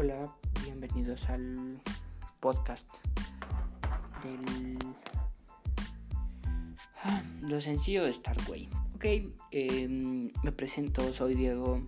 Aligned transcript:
Hola, 0.00 0.32
bienvenidos 0.62 1.28
al 1.28 1.76
podcast 2.38 2.86
del 4.22 4.78
ah, 7.02 7.20
lo 7.40 7.60
sencillo 7.60 8.04
de 8.04 8.12
Starway. 8.12 8.68
Ok, 8.94 9.04
em, 9.50 10.30
me 10.44 10.52
presento, 10.52 11.12
soy 11.12 11.34
Diego. 11.34 11.82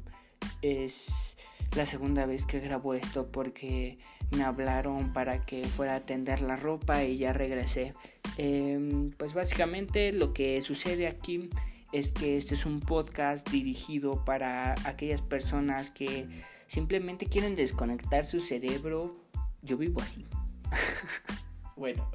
Es 0.61 1.37
la 1.77 1.87
segunda 1.87 2.27
vez 2.27 2.46
que 2.46 2.59
grabo 2.59 2.95
esto 2.95 3.30
porque 3.30 4.01
me 4.33 4.42
hablaron 4.42 5.12
para 5.12 5.41
que 5.41 5.65
fuera 5.66 5.95
a 5.95 6.01
tender 6.01 6.41
la 6.41 6.56
ropa 6.56 7.05
y 7.05 7.19
ya 7.19 7.33
regresé. 7.33 7.95
Em, 8.38 9.12
pues 9.12 9.34
básicamente 9.34 10.12
lo 10.12 10.33
que 10.33 10.61
sucede 10.62 11.06
aquí 11.06 11.48
es 11.92 12.11
que 12.11 12.37
este 12.37 12.56
es 12.56 12.66
un 12.66 12.80
podcast 12.80 13.48
dirigido 13.51 14.24
para 14.24 14.74
aquellas 14.84 15.23
personas 15.23 15.92
que 15.92 16.27
simplemente 16.70 17.27
quieren 17.27 17.56
desconectar 17.56 18.24
su 18.24 18.38
cerebro. 18.38 19.16
Yo 19.60 19.77
vivo 19.77 20.01
así. 20.01 20.24
bueno, 21.77 22.09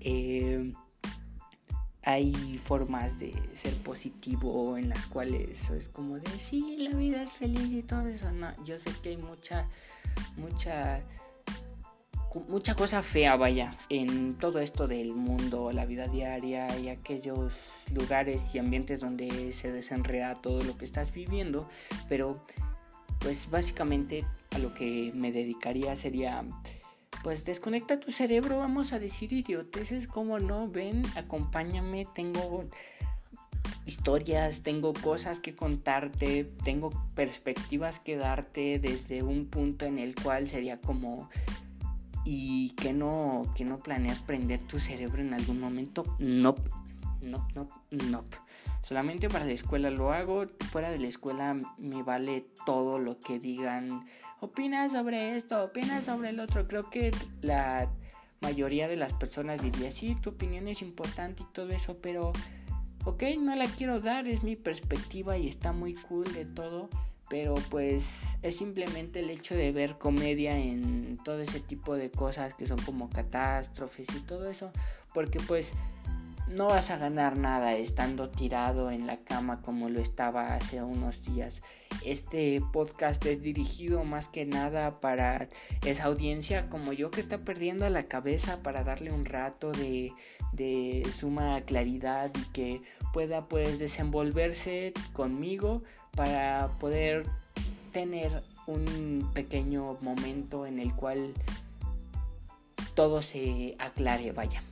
eh, 0.00 0.72
hay 2.02 2.58
formas 2.58 3.18
de 3.18 3.34
ser 3.54 3.74
positivo 3.82 4.78
en 4.78 4.88
las 4.88 5.06
cuales 5.06 5.68
es 5.68 5.90
como 5.90 6.18
de 6.18 6.30
sí, 6.38 6.76
la 6.78 6.96
vida 6.96 7.22
es 7.22 7.30
feliz 7.32 7.70
y 7.70 7.82
todo 7.82 8.08
eso. 8.08 8.32
No, 8.32 8.54
yo 8.64 8.78
sé 8.78 8.90
que 9.02 9.10
hay 9.10 9.16
mucha, 9.18 9.68
mucha 10.38 11.04
mucha 12.48 12.74
cosa 12.74 13.02
fea, 13.02 13.36
vaya, 13.36 13.76
en 13.88 14.34
todo 14.34 14.58
esto 14.58 14.88
del 14.88 15.14
mundo, 15.14 15.70
la 15.72 15.84
vida 15.84 16.08
diaria 16.08 16.76
y 16.78 16.88
aquellos 16.88 17.70
lugares 17.92 18.54
y 18.54 18.58
ambientes 18.58 19.00
donde 19.00 19.52
se 19.52 19.70
desenreda 19.70 20.34
todo 20.34 20.62
lo 20.62 20.76
que 20.76 20.84
estás 20.84 21.12
viviendo, 21.12 21.68
pero 22.08 22.44
pues 23.24 23.50
básicamente 23.50 24.24
a 24.50 24.58
lo 24.58 24.74
que 24.74 25.10
me 25.14 25.32
dedicaría 25.32 25.96
sería 25.96 26.44
pues 27.22 27.46
desconecta 27.46 27.98
tu 27.98 28.12
cerebro, 28.12 28.58
vamos 28.58 28.92
a 28.92 28.98
decir 28.98 29.32
idioteces, 29.32 30.06
como 30.06 30.38
no, 30.38 30.68
ven, 30.68 31.02
acompáñame, 31.16 32.06
tengo 32.14 32.66
historias, 33.86 34.62
tengo 34.62 34.92
cosas 34.92 35.40
que 35.40 35.56
contarte, 35.56 36.44
tengo 36.64 36.90
perspectivas 37.14 37.98
que 37.98 38.16
darte 38.16 38.78
desde 38.78 39.22
un 39.22 39.46
punto 39.46 39.86
en 39.86 39.98
el 39.98 40.14
cual 40.14 40.46
sería 40.48 40.78
como 40.82 41.30
y 42.26 42.70
que 42.70 42.92
no, 42.92 43.42
que 43.56 43.64
no 43.64 43.78
planeas 43.78 44.18
prender 44.18 44.62
tu 44.62 44.78
cerebro 44.78 45.22
en 45.22 45.32
algún 45.32 45.60
momento, 45.60 46.04
no, 46.18 46.56
no, 47.22 47.48
no, 47.54 47.70
no. 48.10 48.24
Solamente 48.84 49.30
para 49.30 49.46
la 49.46 49.52
escuela 49.52 49.88
lo 49.88 50.12
hago, 50.12 50.44
fuera 50.70 50.90
de 50.90 50.98
la 50.98 51.08
escuela 51.08 51.56
me 51.78 52.02
vale 52.02 52.44
todo 52.66 52.98
lo 52.98 53.18
que 53.18 53.38
digan. 53.38 54.04
Opinas 54.40 54.92
sobre 54.92 55.36
esto, 55.36 55.64
opinas 55.64 56.04
sobre 56.04 56.28
el 56.28 56.38
otro. 56.38 56.68
Creo 56.68 56.90
que 56.90 57.10
la 57.40 57.90
mayoría 58.42 58.86
de 58.86 58.96
las 58.96 59.14
personas 59.14 59.62
diría, 59.62 59.90
sí, 59.90 60.14
tu 60.16 60.30
opinión 60.30 60.68
es 60.68 60.82
importante 60.82 61.44
y 61.44 61.46
todo 61.54 61.70
eso, 61.70 61.96
pero, 62.02 62.34
ok, 63.06 63.22
no 63.40 63.56
la 63.56 63.64
quiero 63.68 64.00
dar, 64.00 64.28
es 64.28 64.42
mi 64.42 64.54
perspectiva 64.54 65.38
y 65.38 65.48
está 65.48 65.72
muy 65.72 65.94
cool 65.94 66.30
de 66.34 66.44
todo 66.44 66.90
pero 67.30 67.54
pues 67.70 68.36
es 68.42 68.56
simplemente 68.56 69.20
el 69.20 69.30
hecho 69.30 69.54
de 69.54 69.72
ver 69.72 69.98
comedia 69.98 70.58
en 70.58 71.18
todo 71.24 71.40
ese 71.40 71.58
tipo 71.60 71.96
de 71.96 72.10
cosas 72.10 72.54
que 72.54 72.66
son 72.66 72.80
como 72.82 73.08
catástrofes 73.08 74.08
y 74.14 74.20
todo 74.20 74.48
eso, 74.48 74.70
porque 75.14 75.40
pues 75.40 75.72
no 76.48 76.66
vas 76.66 76.90
a 76.90 76.98
ganar 76.98 77.38
nada 77.38 77.74
estando 77.74 78.28
tirado 78.28 78.90
en 78.90 79.06
la 79.06 79.16
cama 79.16 79.62
como 79.62 79.88
lo 79.88 80.00
estaba 80.00 80.54
hace 80.54 80.82
unos 80.82 81.22
días. 81.22 81.62
Este 82.04 82.62
podcast 82.72 83.24
es 83.24 83.42
dirigido 83.42 84.04
más 84.04 84.28
que 84.28 84.44
nada 84.44 85.00
para 85.00 85.48
esa 85.84 86.04
audiencia 86.04 86.68
como 86.68 86.92
yo 86.92 87.10
que 87.10 87.20
está 87.20 87.38
perdiendo 87.38 87.88
la 87.88 88.04
cabeza 88.04 88.62
para 88.62 88.84
darle 88.84 89.10
un 89.10 89.24
rato 89.24 89.72
de, 89.72 90.12
de 90.52 91.06
suma 91.10 91.62
claridad 91.62 92.30
y 92.34 92.52
que 92.52 92.82
pueda 93.12 93.46
pues 93.48 93.78
desenvolverse 93.78 94.92
conmigo 95.12 95.82
para 96.14 96.76
poder 96.78 97.24
tener 97.92 98.42
un 98.66 99.30
pequeño 99.34 99.96
momento 100.02 100.66
en 100.66 100.78
el 100.78 100.94
cual 100.94 101.32
todo 102.94 103.22
se 103.22 103.76
aclare, 103.78 104.32
vaya 104.32 104.62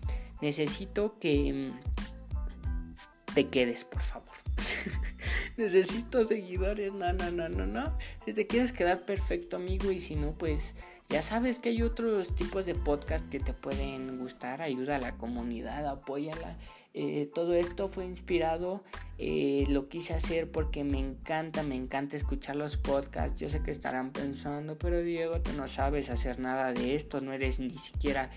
necesito 0.42 1.18
que 1.18 1.70
mm, 1.72 3.34
te 3.34 3.48
quedes, 3.48 3.84
por 3.84 4.02
favor. 4.02 4.28
necesito 5.56 6.24
seguidores, 6.24 6.92
no, 6.92 7.12
no, 7.12 7.30
no, 7.30 7.48
no, 7.48 7.66
no. 7.66 7.96
Si 8.26 8.34
te 8.34 8.46
quieres 8.46 8.72
quedar 8.72 9.06
perfecto, 9.06 9.56
amigo, 9.56 9.90
y 9.90 10.00
si 10.00 10.16
no, 10.16 10.32
pues 10.32 10.74
ya 11.08 11.22
sabes 11.22 11.58
que 11.58 11.70
hay 11.70 11.82
otros 11.82 12.34
tipos 12.34 12.66
de 12.66 12.74
podcast 12.74 13.28
que 13.28 13.38
te 13.38 13.52
pueden 13.52 14.18
gustar. 14.18 14.60
Ayuda 14.62 14.96
a 14.96 14.98
la 14.98 15.12
comunidad, 15.16 15.86
apóyala. 15.86 16.58
Eh, 16.94 17.30
todo 17.34 17.54
esto 17.54 17.88
fue 17.88 18.04
inspirado, 18.04 18.82
eh, 19.16 19.64
lo 19.68 19.88
quise 19.88 20.12
hacer 20.12 20.50
porque 20.50 20.84
me 20.84 20.98
encanta, 20.98 21.62
me 21.62 21.74
encanta 21.74 22.16
escuchar 22.16 22.56
los 22.56 22.76
podcasts. 22.76 23.40
Yo 23.40 23.48
sé 23.48 23.62
que 23.62 23.70
estarán 23.70 24.10
pensando, 24.10 24.76
pero 24.76 25.00
Diego, 25.00 25.40
tú 25.40 25.52
no 25.52 25.68
sabes 25.68 26.10
hacer 26.10 26.38
nada 26.38 26.74
de 26.74 26.94
esto, 26.94 27.22
no 27.22 27.32
eres 27.32 27.60
ni 27.60 27.78
siquiera 27.78 28.28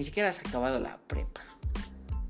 ni 0.00 0.04
siquiera 0.04 0.30
has 0.30 0.40
acabado 0.40 0.80
la 0.80 0.96
prepa. 0.96 1.42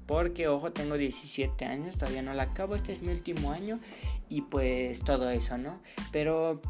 Porque, 0.04 0.48
ojo, 0.48 0.72
tengo 0.72 0.96
17 0.96 1.64
años, 1.66 1.96
todavía 1.96 2.20
no 2.20 2.34
la 2.34 2.42
acabo, 2.42 2.74
este 2.74 2.94
es 2.94 3.00
mi 3.00 3.12
último 3.12 3.52
año 3.52 3.78
y 4.28 4.42
pues 4.42 5.02
todo 5.02 5.30
eso, 5.30 5.56
¿no? 5.56 5.80
Pero, 6.10 6.60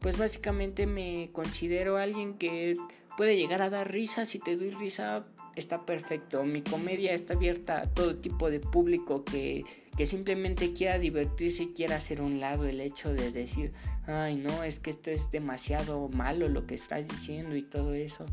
pues 0.00 0.16
básicamente 0.16 0.86
me 0.86 1.28
considero 1.34 1.98
alguien 1.98 2.38
que 2.38 2.72
puede 3.18 3.36
llegar 3.36 3.60
a 3.60 3.68
dar 3.68 3.92
risa, 3.92 4.24
si 4.24 4.38
te 4.38 4.56
doy 4.56 4.70
risa 4.70 5.26
está 5.56 5.84
perfecto. 5.84 6.42
Mi 6.44 6.62
comedia 6.62 7.12
está 7.12 7.34
abierta 7.34 7.82
a 7.82 7.86
todo 7.92 8.16
tipo 8.16 8.50
de 8.50 8.58
público 8.60 9.26
que, 9.26 9.62
que, 9.94 10.06
simplemente 10.06 10.72
quiera 10.72 10.98
divertirse 10.98 11.64
y 11.64 11.72
quiera 11.74 11.96
hacer 11.96 12.22
un 12.22 12.40
lado 12.40 12.64
el 12.64 12.80
hecho 12.80 13.12
de 13.12 13.30
decir, 13.30 13.74
ay 14.06 14.36
no, 14.36 14.62
es 14.62 14.78
que 14.78 14.88
esto 14.88 15.10
es 15.10 15.30
demasiado 15.30 16.08
malo 16.08 16.48
lo 16.48 16.66
que 16.66 16.74
estás 16.74 17.06
diciendo 17.06 17.56
y 17.56 17.62
todo 17.62 17.92
eso. 17.92 18.24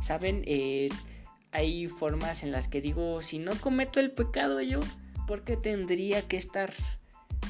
Saben, 0.00 0.42
eh, 0.46 0.88
hay 1.56 1.86
formas 1.86 2.42
en 2.42 2.52
las 2.52 2.68
que 2.68 2.82
digo, 2.82 3.22
si 3.22 3.38
no 3.38 3.54
cometo 3.58 3.98
el 3.98 4.10
pecado 4.10 4.60
yo, 4.60 4.80
¿por 5.26 5.42
qué 5.42 5.56
tendría 5.56 6.20
que 6.20 6.36
estar 6.36 6.70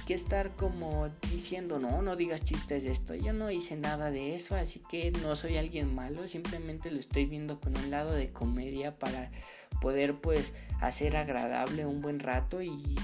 que 0.06 0.14
estar 0.14 0.54
como 0.54 1.08
diciendo, 1.32 1.80
no, 1.80 2.00
no 2.00 2.14
digas 2.14 2.44
chistes 2.44 2.84
de 2.84 2.92
esto. 2.92 3.16
Yo 3.16 3.32
no 3.32 3.50
hice 3.50 3.74
nada 3.74 4.12
de 4.12 4.36
eso, 4.36 4.54
así 4.54 4.80
que 4.88 5.10
no 5.10 5.34
soy 5.34 5.56
alguien 5.56 5.92
malo, 5.92 6.28
simplemente 6.28 6.92
lo 6.92 7.00
estoy 7.00 7.26
viendo 7.26 7.58
con 7.58 7.76
un 7.76 7.90
lado 7.90 8.12
de 8.12 8.28
comedia 8.28 8.92
para 8.92 9.32
poder 9.80 10.14
pues 10.14 10.52
hacer 10.80 11.16
agradable 11.16 11.86
un 11.86 12.02
buen 12.02 12.20
rato 12.20 12.62
y 12.62 12.94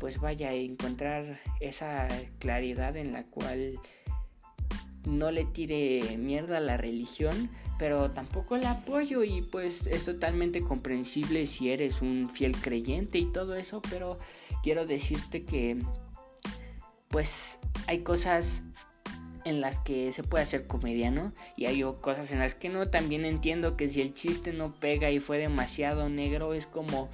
pues 0.00 0.18
vaya 0.20 0.52
encontrar 0.52 1.38
esa 1.60 2.08
claridad 2.40 2.96
en 2.96 3.12
la 3.12 3.24
cual 3.24 3.78
no 5.08 5.30
le 5.30 5.44
tire 5.44 6.16
mierda 6.18 6.58
a 6.58 6.60
la 6.60 6.76
religión, 6.76 7.50
pero 7.78 8.10
tampoco 8.10 8.56
la 8.56 8.72
apoyo 8.72 9.24
y 9.24 9.42
pues 9.42 9.86
es 9.86 10.04
totalmente 10.04 10.60
comprensible 10.60 11.46
si 11.46 11.70
eres 11.70 12.02
un 12.02 12.28
fiel 12.28 12.56
creyente 12.56 13.18
y 13.18 13.32
todo 13.32 13.54
eso, 13.56 13.80
pero 13.88 14.18
quiero 14.62 14.86
decirte 14.86 15.44
que 15.44 15.78
pues 17.08 17.58
hay 17.86 18.00
cosas 18.00 18.62
en 19.44 19.60
las 19.60 19.78
que 19.78 20.12
se 20.12 20.22
puede 20.22 20.44
hacer 20.44 20.66
comedia, 20.66 21.10
¿no? 21.10 21.32
Y 21.56 21.66
hay 21.66 21.82
cosas 22.00 22.30
en 22.32 22.38
las 22.38 22.54
que 22.54 22.68
no. 22.68 22.88
También 22.88 23.24
entiendo 23.24 23.76
que 23.76 23.88
si 23.88 24.02
el 24.02 24.12
chiste 24.12 24.52
no 24.52 24.74
pega 24.74 25.10
y 25.10 25.20
fue 25.20 25.38
demasiado 25.38 26.08
negro, 26.10 26.52
es 26.52 26.66
como 26.66 27.08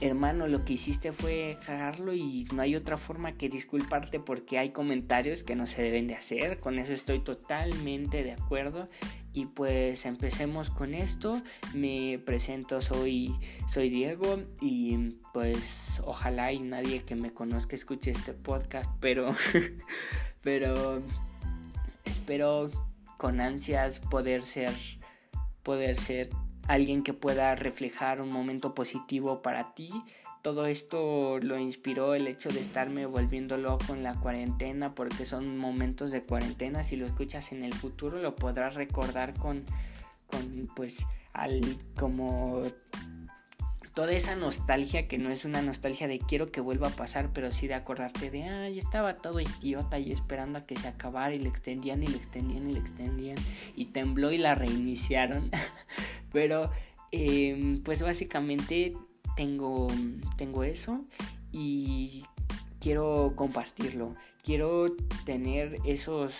hermano, 0.00 0.46
lo 0.46 0.64
que 0.64 0.74
hiciste 0.74 1.12
fue 1.12 1.58
cagarlo 1.64 2.12
y 2.14 2.46
no 2.54 2.62
hay 2.62 2.76
otra 2.76 2.96
forma 2.96 3.32
que 3.32 3.48
disculparte 3.48 4.20
porque 4.20 4.58
hay 4.58 4.70
comentarios 4.70 5.42
que 5.42 5.56
no 5.56 5.66
se 5.66 5.82
deben 5.82 6.06
de 6.06 6.14
hacer. 6.14 6.60
Con 6.60 6.78
eso 6.78 6.92
estoy 6.92 7.20
totalmente 7.20 8.22
de 8.22 8.32
acuerdo. 8.32 8.88
Y 9.32 9.46
pues 9.46 10.06
empecemos 10.06 10.70
con 10.70 10.94
esto. 10.94 11.42
Me 11.74 12.20
presento, 12.24 12.80
soy, 12.80 13.34
soy 13.68 13.90
Diego 13.90 14.42
y 14.60 15.16
pues 15.32 16.00
ojalá 16.04 16.52
y 16.52 16.60
nadie 16.60 17.02
que 17.02 17.14
me 17.14 17.32
conozca 17.32 17.76
escuche 17.76 18.10
este 18.10 18.32
podcast, 18.32 18.90
pero, 19.00 19.34
pero 20.42 21.02
espero 22.04 22.70
con 23.16 23.40
ansias 23.40 24.00
poder 24.00 24.42
ser, 24.42 24.72
poder 25.62 25.96
ser 25.96 26.30
alguien 26.68 27.02
que 27.02 27.14
pueda 27.14 27.54
reflejar 27.56 28.20
un 28.20 28.30
momento 28.30 28.74
positivo 28.74 29.42
para 29.42 29.74
ti. 29.74 29.88
Todo 30.42 30.66
esto 30.66 31.38
lo 31.40 31.58
inspiró 31.58 32.14
el 32.14 32.28
hecho 32.28 32.50
de 32.50 32.60
estarme 32.60 33.06
volviendo 33.06 33.56
loco 33.56 33.94
en 33.94 34.04
la 34.04 34.14
cuarentena 34.14 34.94
porque 34.94 35.24
son 35.24 35.58
momentos 35.58 36.12
de 36.12 36.22
cuarentena. 36.22 36.84
Si 36.84 36.96
lo 36.96 37.06
escuchas 37.06 37.50
en 37.52 37.64
el 37.64 37.74
futuro 37.74 38.22
lo 38.22 38.36
podrás 38.36 38.74
recordar 38.74 39.34
con, 39.34 39.64
con 40.26 40.70
pues 40.76 41.06
al 41.32 41.60
como 41.96 42.62
toda 43.98 44.12
esa 44.12 44.36
nostalgia 44.36 45.08
que 45.08 45.18
no 45.18 45.30
es 45.30 45.44
una 45.44 45.60
nostalgia 45.60 46.06
de 46.06 46.20
quiero 46.20 46.52
que 46.52 46.60
vuelva 46.60 46.86
a 46.86 46.90
pasar, 46.90 47.32
pero 47.32 47.50
sí 47.50 47.66
de 47.66 47.74
acordarte 47.74 48.30
de, 48.30 48.44
ay, 48.44 48.78
estaba 48.78 49.14
todo 49.14 49.40
idiota 49.40 49.98
y 49.98 50.12
esperando 50.12 50.60
a 50.60 50.62
que 50.62 50.76
se 50.76 50.86
acabara 50.86 51.34
y 51.34 51.40
le 51.40 51.48
extendían 51.48 52.04
y 52.04 52.06
le 52.06 52.16
extendían 52.16 52.70
y 52.70 52.74
le 52.74 52.78
extendían 52.78 53.36
y 53.74 53.86
tembló 53.86 54.30
y 54.30 54.38
la 54.38 54.54
reiniciaron. 54.54 55.50
pero, 56.32 56.70
em, 57.12 57.80
pues 57.82 58.02
básicamente 58.02 58.94
tengo, 59.36 59.88
tengo 60.36 60.64
eso 60.64 61.04
y 61.52 62.24
quiero 62.80 63.32
compartirlo. 63.36 64.14
Quiero 64.42 64.94
tener 65.24 65.76
esos 65.84 66.34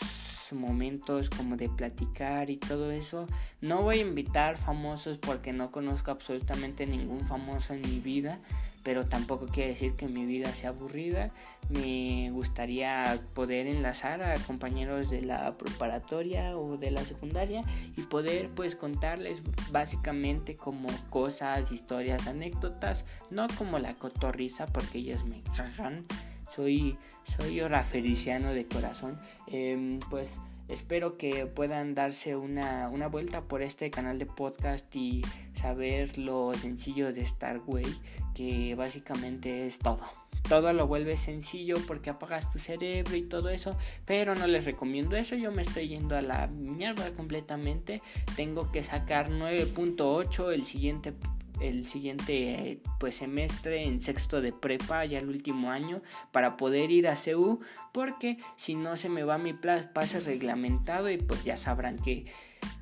momentos 0.52 1.31
como 1.31 1.56
de 1.56 1.69
platicar 1.69 2.50
y 2.50 2.56
todo 2.56 2.90
eso. 2.90 3.26
No 3.61 3.82
voy 3.82 3.99
a 3.99 4.02
invitar 4.02 4.56
famosos 4.56 5.19
porque 5.19 5.52
no 5.52 5.70
conozco 5.70 6.11
absolutamente 6.11 6.87
ningún 6.87 7.26
famoso 7.26 7.75
en 7.75 7.82
mi 7.82 8.00
vida, 8.00 8.40
pero 8.88 9.05
tampoco 9.05 9.49
quiere 9.49 9.73
decir 9.73 9.96
que 9.96 10.08
mi 10.08 10.25
vida 10.25 10.49
sea 10.49 10.70
aburrida. 10.70 11.31
Me 11.69 12.31
gustaría 12.31 13.20
poder 13.35 13.67
enlazar 13.67 14.23
a 14.23 14.35
compañeros 14.37 15.11
de 15.11 15.20
la 15.20 15.52
preparatoria 15.58 16.56
o 16.56 16.79
de 16.79 16.90
la 16.90 17.02
secundaria 17.02 17.61
y 17.99 18.00
poder 18.05 18.49
pues 18.49 18.76
contarles 18.76 19.43
básicamente 19.73 20.56
como 20.56 20.88
cosas, 21.11 21.70
historias, 21.70 22.26
anécdotas, 22.29 23.05
no 23.29 23.46
como 23.58 23.79
la 23.79 23.93
cotorriza 23.93 24.64
porque 24.64 25.00
ellos 25.00 25.23
me 25.26 25.43
cagan 25.55 26.06
soy, 26.50 26.96
soy 27.25 27.61
feliciano 27.85 28.55
de 28.55 28.67
corazón. 28.67 29.20
Em, 29.49 30.00
pues 30.08 30.38
espero 30.68 31.16
que 31.16 31.46
puedan 31.46 31.94
darse 31.94 32.36
una, 32.36 32.88
una, 32.88 33.08
vuelta 33.08 33.42
por 33.42 33.62
este 33.62 33.90
canal 33.90 34.18
de 34.18 34.26
podcast 34.26 34.94
y 34.94 35.22
saber 35.54 36.18
lo 36.18 36.52
sencillo 36.54 37.12
de 37.12 37.26
Starway, 37.26 37.86
que 38.34 38.74
básicamente 38.74 39.66
es 39.66 39.78
todo. 39.78 40.04
Todo 40.48 40.72
lo 40.72 40.86
vuelve 40.86 41.16
sencillo 41.16 41.76
porque 41.86 42.10
apagas 42.10 42.50
tu 42.50 42.58
cerebro 42.58 43.16
y 43.16 43.22
todo 43.22 43.50
eso, 43.50 43.76
pero 44.06 44.34
no 44.34 44.46
les 44.46 44.64
recomiendo 44.64 45.16
eso. 45.16 45.36
Yo 45.36 45.52
me 45.52 45.62
estoy 45.62 45.88
yendo 45.88 46.16
a 46.16 46.22
la 46.22 46.46
mierda 46.46 47.10
completamente. 47.12 48.00
Tengo 48.36 48.70
que 48.72 48.82
sacar 48.82 49.30
9.8 49.30 50.52
el 50.52 50.64
siguiente 50.64 51.12
el 51.60 51.88
siguiente 51.88 52.81
pues 52.99 53.16
semestre 53.16 53.84
en 53.84 54.00
sexto 54.00 54.40
de 54.40 54.52
prepa 54.52 55.05
ya 55.05 55.19
el 55.19 55.28
último 55.28 55.70
año 55.70 56.02
para 56.32 56.56
poder 56.56 56.90
ir 56.90 57.08
a 57.08 57.16
CEU 57.16 57.60
porque 57.93 58.38
si 58.56 58.75
no 58.75 58.96
se 58.96 59.08
me 59.08 59.25
va 59.25 59.38
mi 59.38 59.52
pase 59.52 60.20
reglamentado 60.20 61.10
y 61.10 61.19
pues 61.19 61.44
ya 61.44 61.56
sabrán 61.56 61.96
que, 61.99 62.26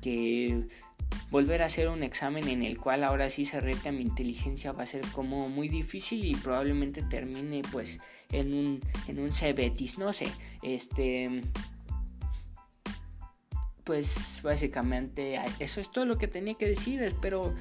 que 0.01 0.67
volver 1.29 1.61
a 1.61 1.65
hacer 1.65 1.89
un 1.89 2.03
examen 2.03 2.47
en 2.47 2.63
el 2.63 2.77
cual 2.77 3.03
ahora 3.03 3.29
sí 3.29 3.45
se 3.45 3.59
rete 3.59 3.89
a 3.89 3.91
mi 3.91 4.01
inteligencia 4.01 4.71
va 4.71 4.83
a 4.83 4.87
ser 4.87 5.01
como 5.11 5.49
muy 5.49 5.67
difícil 5.69 6.25
y 6.25 6.35
probablemente 6.35 7.01
termine 7.01 7.61
pues 7.71 7.99
en 8.31 8.53
un 8.53 8.79
en 9.07 9.19
un 9.19 9.31
no 9.97 10.13
sé 10.13 10.27
este 10.61 11.41
pues 13.83 14.41
básicamente 14.43 15.39
eso 15.59 15.79
es 15.79 15.89
todo 15.91 16.05
lo 16.05 16.17
que 16.17 16.27
tenía 16.27 16.55
que 16.55 16.67
decir 16.67 17.01
espero 17.01 17.55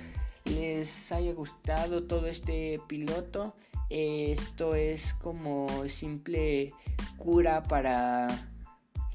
les 0.46 1.12
haya 1.12 1.32
gustado 1.32 2.04
todo 2.04 2.26
este 2.26 2.80
piloto. 2.86 3.54
Esto 3.90 4.74
es 4.74 5.14
como 5.14 5.88
simple 5.88 6.72
cura 7.16 7.62
para 7.62 8.50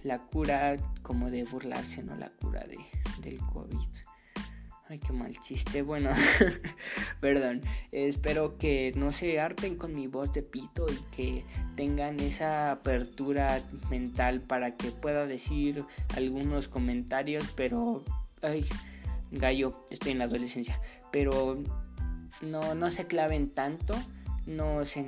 la 0.03 0.19
cura 0.19 0.77
como 1.01 1.29
de 1.29 1.43
burlarse, 1.43 2.03
no 2.03 2.15
la 2.15 2.31
cura 2.41 2.63
de, 2.63 2.77
del 3.21 3.39
COVID. 3.39 3.87
Ay, 4.91 4.99
qué 4.99 5.13
mal 5.13 5.33
chiste. 5.39 5.83
Bueno, 5.83 6.09
perdón. 7.21 7.61
Espero 7.93 8.57
que 8.57 8.91
no 8.97 9.13
se 9.13 9.39
harten 9.39 9.77
con 9.77 9.95
mi 9.95 10.07
voz 10.07 10.33
de 10.33 10.43
pito 10.43 10.85
y 10.91 10.97
que 11.15 11.45
tengan 11.77 12.19
esa 12.19 12.71
apertura 12.71 13.61
mental 13.89 14.41
para 14.41 14.75
que 14.75 14.91
pueda 14.91 15.25
decir 15.25 15.85
algunos 16.15 16.67
comentarios, 16.67 17.53
pero... 17.55 18.03
Ay, 18.41 18.65
gallo, 19.31 19.85
estoy 19.89 20.11
en 20.11 20.19
la 20.19 20.25
adolescencia 20.25 20.79
pero 21.11 21.61
no, 22.41 22.73
no 22.73 22.89
se 22.89 23.05
claven 23.05 23.49
tanto, 23.49 23.93
no 24.45 24.83
sé 24.85 25.05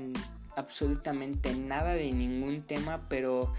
absolutamente 0.55 1.55
nada 1.55 1.93
de 1.93 2.11
ningún 2.11 2.61
tema, 2.61 3.07
pero 3.09 3.51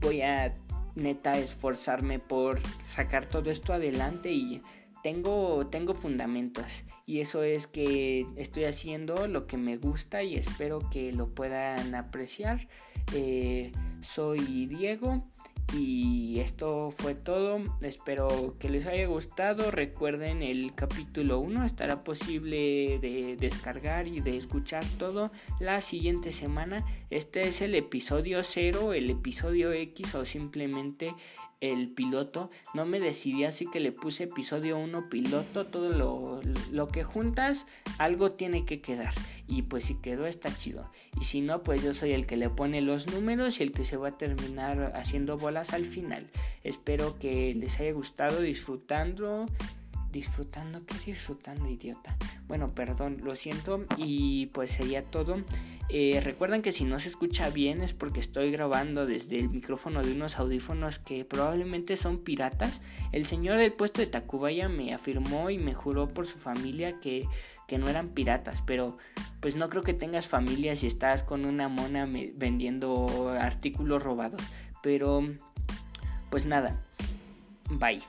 voy 0.00 0.22
a 0.22 0.54
neta 0.96 1.38
esforzarme 1.38 2.18
por 2.18 2.60
sacar 2.80 3.26
todo 3.26 3.50
esto 3.50 3.72
adelante 3.72 4.32
y 4.32 4.62
tengo, 5.04 5.66
tengo 5.68 5.94
fundamentos 5.94 6.84
y 7.06 7.20
eso 7.20 7.42
es 7.42 7.66
que 7.66 8.26
estoy 8.36 8.64
haciendo 8.64 9.28
lo 9.28 9.46
que 9.46 9.56
me 9.56 9.76
gusta 9.76 10.22
y 10.22 10.34
espero 10.34 10.80
que 10.90 11.12
lo 11.12 11.28
puedan 11.28 11.94
apreciar. 11.94 12.68
Eh, 13.14 13.72
soy 14.00 14.66
Diego 14.66 15.24
y 15.72 16.40
esto 16.40 16.90
fue 16.90 17.14
todo. 17.14 17.60
Espero 17.80 18.56
que 18.58 18.68
les 18.68 18.86
haya 18.86 19.06
gustado. 19.06 19.70
Recuerden 19.70 20.42
el 20.42 20.74
capítulo 20.74 21.38
1 21.38 21.64
estará 21.64 22.04
posible 22.04 22.98
de 23.00 23.36
descargar 23.38 24.06
y 24.06 24.20
de 24.20 24.36
escuchar 24.36 24.84
todo 24.98 25.30
la 25.58 25.80
siguiente 25.80 26.32
semana. 26.32 26.84
Este 27.10 27.46
es 27.48 27.60
el 27.60 27.74
episodio 27.74 28.42
0, 28.42 28.92
el 28.92 29.10
episodio 29.10 29.72
X 29.72 30.14
o 30.14 30.24
simplemente 30.24 31.14
el 31.60 31.88
piloto. 31.88 32.50
No 32.74 32.84
me 32.86 33.00
decidí 33.00 33.44
así 33.44 33.66
que 33.66 33.80
le 33.80 33.92
puse 33.92 34.24
episodio 34.24 34.78
1 34.78 35.08
piloto. 35.08 35.66
Todo 35.66 35.90
lo, 35.90 36.40
lo, 36.70 36.88
que 36.88 37.04
juntas, 37.04 37.66
algo 37.98 38.32
tiene 38.32 38.64
que 38.64 38.80
quedar. 38.80 39.14
Y 39.46 39.62
pues 39.62 39.84
si 39.84 39.94
quedó 39.96 40.26
está 40.26 40.54
chido. 40.54 40.90
Y 41.20 41.24
si 41.24 41.40
no, 41.40 41.62
pues 41.62 41.82
yo 41.82 41.92
soy 41.92 42.12
el 42.12 42.26
que 42.26 42.36
le 42.36 42.50
pone 42.50 42.80
los 42.80 43.08
números 43.12 43.60
y 43.60 43.64
el 43.64 43.72
que 43.72 43.84
se 43.84 43.96
va 43.96 44.08
a 44.08 44.18
terminar 44.18 44.92
haciendo 44.94 45.36
bolas 45.36 45.72
al 45.72 45.84
final. 45.84 46.30
Espero 46.64 47.18
que 47.18 47.54
les 47.54 47.80
haya 47.80 47.92
gustado 47.92 48.40
disfrutando 48.40 49.46
disfrutando, 50.10 50.84
¿qué 50.86 50.94
disfrutando, 51.04 51.68
idiota? 51.68 52.16
Bueno, 52.48 52.70
perdón, 52.72 53.18
lo 53.22 53.36
siento 53.36 53.84
y 53.96 54.46
pues 54.46 54.70
sería 54.70 55.04
todo. 55.04 55.42
Eh, 55.88 56.20
recuerden 56.22 56.62
que 56.62 56.70
si 56.70 56.84
no 56.84 57.00
se 57.00 57.08
escucha 57.08 57.50
bien 57.50 57.82
es 57.82 57.92
porque 57.92 58.20
estoy 58.20 58.52
grabando 58.52 59.06
desde 59.06 59.38
el 59.40 59.48
micrófono 59.48 60.02
de 60.02 60.12
unos 60.12 60.38
audífonos 60.38 61.00
que 61.00 61.24
probablemente 61.24 61.96
son 61.96 62.18
piratas. 62.18 62.80
El 63.10 63.26
señor 63.26 63.58
del 63.58 63.72
puesto 63.72 64.00
de 64.00 64.06
Tacubaya 64.06 64.68
me 64.68 64.94
afirmó 64.94 65.50
y 65.50 65.58
me 65.58 65.74
juró 65.74 66.08
por 66.08 66.26
su 66.26 66.38
familia 66.38 67.00
que, 67.00 67.26
que 67.66 67.78
no 67.78 67.88
eran 67.88 68.10
piratas, 68.10 68.62
pero 68.62 68.98
pues 69.40 69.56
no 69.56 69.68
creo 69.68 69.82
que 69.82 69.94
tengas 69.94 70.28
familia 70.28 70.76
si 70.76 70.86
estás 70.86 71.24
con 71.24 71.44
una 71.44 71.68
mona 71.68 72.08
vendiendo 72.34 73.30
artículos 73.30 74.02
robados. 74.02 74.42
Pero 74.82 75.22
pues 76.30 76.46
nada, 76.46 76.80
bye. 77.70 78.00